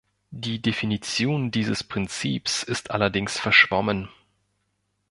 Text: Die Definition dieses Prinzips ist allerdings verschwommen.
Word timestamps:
Die 0.31 0.59
Definition 0.59 1.51
dieses 1.51 1.83
Prinzips 1.83 2.63
ist 2.63 2.89
allerdings 2.89 3.37
verschwommen. 3.39 4.09